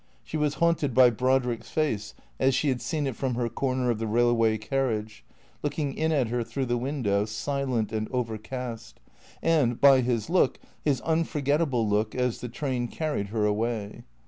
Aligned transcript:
She 0.23 0.35
was 0.35 0.55
haunted 0.55 0.95
by 0.95 1.11
Brodrick's 1.11 1.69
face 1.69 2.15
as 2.39 2.55
she 2.55 2.69
had 2.69 2.81
seen 2.81 3.05
it 3.05 3.15
from 3.15 3.35
her 3.35 3.49
corner 3.49 3.91
of 3.91 3.99
the 3.99 4.07
rail 4.07 4.35
way 4.35 4.57
carriage, 4.57 5.23
looking 5.61 5.93
in 5.93 6.11
at 6.11 6.29
her 6.29 6.43
through 6.43 6.65
the 6.65 6.75
window, 6.77 7.25
silent 7.25 7.91
and 7.91 8.09
overcast, 8.09 8.99
and 9.43 9.79
by 9.79 10.01
his 10.01 10.27
look, 10.27 10.59
his 10.83 11.01
unforgettable 11.01 11.87
look 11.87 12.15
as 12.15 12.41
the 12.41 12.49
train 12.49 12.87
car 12.87 13.13
ried 13.13 13.27
her 13.27 13.45
away. 13.45 14.01